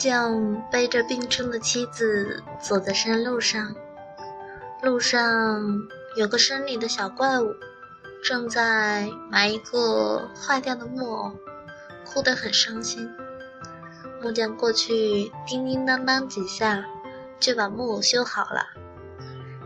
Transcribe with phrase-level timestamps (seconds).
[0.00, 3.74] 匠背着病重的妻子走在山路上，
[4.80, 5.20] 路上
[6.16, 7.54] 有个森林的小怪物，
[8.24, 11.32] 正在埋一个坏掉的木偶，
[12.06, 13.10] 哭得很伤心。
[14.22, 16.82] 木匠过去叮叮当当几下，
[17.38, 18.68] 就把木偶修好了。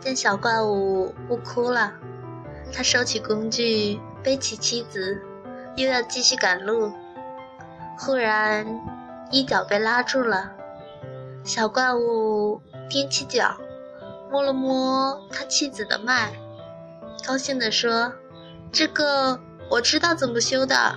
[0.00, 1.92] 见小怪物不哭了，
[2.72, 5.22] 他收起工具，背起妻子，
[5.76, 6.92] 又要继续赶路。
[7.96, 8.66] 忽然，
[9.30, 10.52] 衣角被拉住了，
[11.44, 13.56] 小怪物踮起脚，
[14.30, 16.32] 摸了摸他妻子的脉，
[17.26, 18.12] 高兴地说
[18.70, 20.94] ：“这个我知道怎么修的。”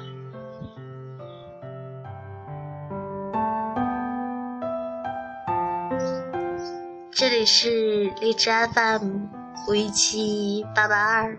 [7.12, 9.26] 这里是荔枝 FM
[9.68, 11.38] 五一七八八二，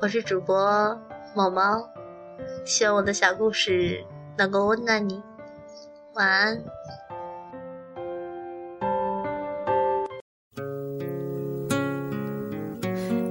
[0.00, 1.00] 我是主播
[1.34, 1.88] 毛毛，
[2.64, 4.04] 希望我的小故事
[4.38, 5.20] 能够温暖你，
[6.14, 6.64] 晚安。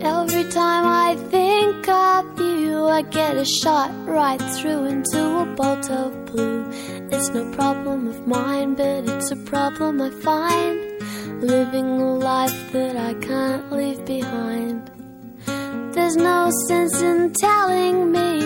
[0.02, 5.89] Every time I think of you, I get a shot right through into a bolt
[5.89, 6.66] of blue.
[7.11, 10.89] It's no problem of mine, but it's a problem I find
[11.41, 14.91] living a life that I can't leave behind.
[15.94, 18.39] There's no sense in telling me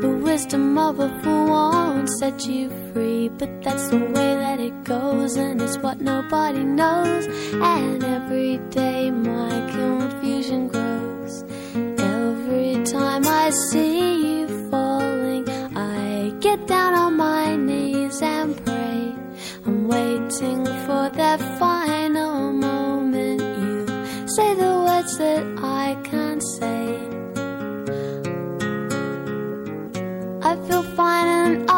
[0.00, 5.36] the wisdom of a fool set you free, but that's the way that it goes,
[5.36, 7.26] and it's what nobody knows.
[7.52, 11.44] And every day my confusion grows.
[11.74, 19.14] Every time I see you falling, I get down on my knees and pray.
[19.66, 23.40] I'm waiting for that final moment.
[23.40, 23.86] You
[24.28, 26.78] say the words that I can't say.
[30.40, 31.77] I feel fine and I